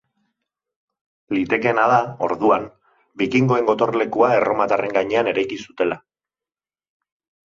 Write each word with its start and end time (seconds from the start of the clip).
Litekeena 1.35 1.83
da, 1.91 1.99
orduan, 2.27 2.65
bikingoen 3.23 3.67
gotorlekua 3.67 4.31
erromatarren 4.39 4.97
gainean 4.97 5.29
eraiki 5.33 5.61
zutela. 5.67 5.99